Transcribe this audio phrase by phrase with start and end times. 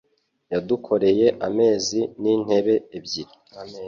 [0.53, 3.33] Yadukoreye ameza n'intebe ebyiri.